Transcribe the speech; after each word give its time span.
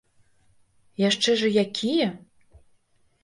Яшчэ 1.09 1.31
ж 1.41 1.51
і 1.53 1.63
якія! 1.65 2.07